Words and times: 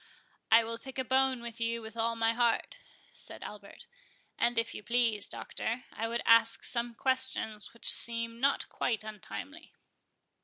"I 0.51 0.63
will 0.63 0.79
pick 0.79 0.97
a 0.97 1.03
bone 1.05 1.43
with 1.43 1.61
you 1.61 1.79
with 1.83 1.95
all 1.95 2.15
my 2.15 2.33
heart," 2.33 2.79
said 3.13 3.43
Albert; 3.43 3.85
"and 4.35 4.57
if 4.57 4.73
you 4.73 4.81
please, 4.81 5.27
Doctor, 5.27 5.85
I 5.93 6.07
would 6.07 6.23
ask 6.25 6.63
some 6.63 6.95
questions 6.95 7.71
which 7.75 7.85
seem 7.87 8.39
not 8.39 8.67
quite 8.67 9.03
untimely." 9.03 9.75